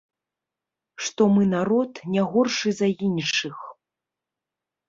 Што 1.07 1.27
мы 1.33 1.43
народ, 1.51 2.01
не 2.15 2.23
горшы 2.33 2.75
за 2.81 2.87
іншых. 3.09 3.55